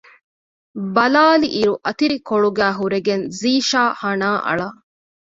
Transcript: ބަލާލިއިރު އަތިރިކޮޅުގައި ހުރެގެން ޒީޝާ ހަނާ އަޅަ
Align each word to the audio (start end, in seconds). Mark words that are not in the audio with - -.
ބަލާލިއިރު 0.95 1.73
އަތިރިކޮޅުގައި 1.85 2.75
ހުރެގެން 2.79 3.25
ޒީޝާ 3.39 3.81
ހަނާ 4.01 4.29
އަޅަ 4.45 4.67